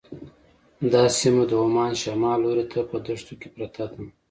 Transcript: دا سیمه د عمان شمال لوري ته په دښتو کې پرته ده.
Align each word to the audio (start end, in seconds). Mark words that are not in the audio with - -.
دا 0.93 1.03
سیمه 1.19 1.43
د 1.49 1.51
عمان 1.65 1.91
شمال 2.01 2.37
لوري 2.43 2.65
ته 2.71 2.79
په 2.89 2.97
دښتو 3.05 3.33
کې 3.41 3.47
پرته 3.55 3.83
ده. 3.91 3.99